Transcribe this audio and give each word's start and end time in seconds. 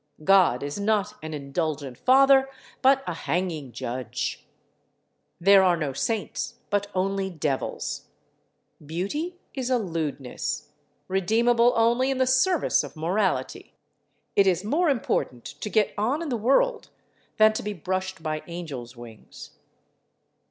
God 0.23 0.63
is 0.63 0.79
not 0.79 1.13
an 1.21 1.35
indulgent 1.35 1.95
father, 1.95 2.49
but 2.81 3.03
a 3.05 3.13
hanging 3.13 3.71
judge. 3.71 4.47
There 5.39 5.61
are 5.61 5.77
no 5.77 5.93
saints, 5.93 6.55
but 6.71 6.87
only 6.95 7.29
devils. 7.29 8.05
Beauty 8.83 9.35
is 9.53 9.69
a 9.69 9.77
lewdness, 9.77 10.71
redeemable 11.07 11.71
only 11.75 12.09
in 12.09 12.17
the 12.17 12.25
service 12.25 12.83
of 12.83 12.95
morality. 12.95 13.75
It 14.35 14.47
is 14.47 14.63
more 14.63 14.89
important 14.89 15.45
to 15.45 15.69
get 15.69 15.93
on 15.99 16.23
in 16.23 16.29
the 16.29 16.35
world 16.35 16.89
than 17.37 17.53
to 17.53 17.61
be 17.61 17.73
brushed 17.73 18.23
by 18.23 18.41
angels' 18.47 18.95
wings. 18.97 19.51